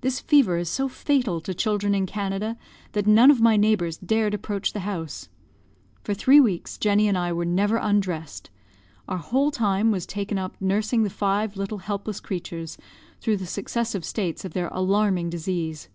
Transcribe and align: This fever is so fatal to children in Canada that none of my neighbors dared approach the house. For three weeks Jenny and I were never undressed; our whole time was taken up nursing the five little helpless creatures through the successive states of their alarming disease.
This 0.00 0.18
fever 0.18 0.56
is 0.56 0.68
so 0.68 0.88
fatal 0.88 1.40
to 1.42 1.54
children 1.54 1.94
in 1.94 2.04
Canada 2.04 2.56
that 2.94 3.06
none 3.06 3.30
of 3.30 3.40
my 3.40 3.56
neighbors 3.56 3.96
dared 3.96 4.34
approach 4.34 4.72
the 4.72 4.80
house. 4.80 5.28
For 6.02 6.14
three 6.14 6.40
weeks 6.40 6.76
Jenny 6.76 7.06
and 7.06 7.16
I 7.16 7.32
were 7.32 7.44
never 7.44 7.76
undressed; 7.76 8.50
our 9.06 9.18
whole 9.18 9.52
time 9.52 9.92
was 9.92 10.04
taken 10.04 10.36
up 10.36 10.56
nursing 10.58 11.04
the 11.04 11.10
five 11.10 11.56
little 11.56 11.78
helpless 11.78 12.18
creatures 12.18 12.76
through 13.20 13.36
the 13.36 13.46
successive 13.46 14.04
states 14.04 14.44
of 14.44 14.52
their 14.52 14.66
alarming 14.72 15.30
disease. 15.30 15.88